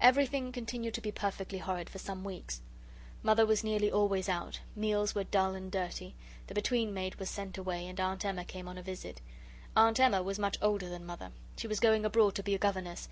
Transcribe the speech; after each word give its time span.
Everything 0.00 0.50
continued 0.50 0.92
to 0.94 1.00
be 1.00 1.12
perfectly 1.12 1.58
horrid 1.58 1.88
for 1.88 2.00
some 2.00 2.24
weeks. 2.24 2.62
Mother 3.22 3.46
was 3.46 3.62
nearly 3.62 3.92
always 3.92 4.28
out. 4.28 4.58
Meals 4.74 5.14
were 5.14 5.22
dull 5.22 5.54
and 5.54 5.70
dirty. 5.70 6.16
The 6.48 6.54
between 6.54 6.92
maid 6.92 7.14
was 7.20 7.30
sent 7.30 7.56
away, 7.56 7.86
and 7.86 8.00
Aunt 8.00 8.24
Emma 8.24 8.44
came 8.44 8.66
on 8.66 8.76
a 8.76 8.82
visit. 8.82 9.20
Aunt 9.76 10.00
Emma 10.00 10.20
was 10.20 10.36
much 10.40 10.58
older 10.60 10.88
than 10.88 11.06
Mother. 11.06 11.30
She 11.56 11.68
was 11.68 11.78
going 11.78 12.04
abroad 12.04 12.34
to 12.34 12.42
be 12.42 12.56
a 12.56 12.58
governess. 12.58 13.08